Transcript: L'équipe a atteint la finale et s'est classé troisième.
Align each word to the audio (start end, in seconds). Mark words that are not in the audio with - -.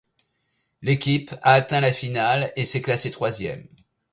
L'équipe 0.81 1.35
a 1.43 1.53
atteint 1.53 1.79
la 1.79 1.91
finale 1.93 2.51
et 2.55 2.65
s'est 2.65 2.81
classé 2.81 3.11
troisième. 3.11 3.67